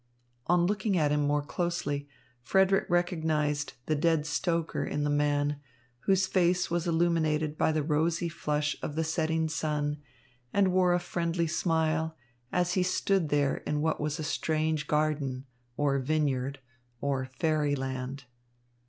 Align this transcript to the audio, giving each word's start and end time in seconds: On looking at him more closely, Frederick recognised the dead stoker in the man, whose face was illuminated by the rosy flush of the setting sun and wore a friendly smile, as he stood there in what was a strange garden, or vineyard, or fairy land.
On 0.47 0.65
looking 0.65 0.97
at 0.97 1.11
him 1.11 1.27
more 1.27 1.43
closely, 1.43 2.07
Frederick 2.41 2.87
recognised 2.89 3.73
the 3.85 3.93
dead 3.93 4.25
stoker 4.25 4.83
in 4.83 5.03
the 5.03 5.11
man, 5.11 5.59
whose 6.07 6.25
face 6.25 6.71
was 6.71 6.87
illuminated 6.87 7.55
by 7.55 7.71
the 7.71 7.83
rosy 7.83 8.27
flush 8.27 8.75
of 8.81 8.95
the 8.95 9.03
setting 9.03 9.47
sun 9.47 10.01
and 10.51 10.71
wore 10.73 10.93
a 10.93 10.99
friendly 10.99 11.45
smile, 11.45 12.17
as 12.51 12.73
he 12.73 12.81
stood 12.81 13.29
there 13.29 13.57
in 13.57 13.79
what 13.81 14.01
was 14.01 14.17
a 14.19 14.23
strange 14.23 14.87
garden, 14.87 15.45
or 15.77 15.99
vineyard, 15.99 16.61
or 16.99 17.25
fairy 17.37 17.75
land. 17.75 18.23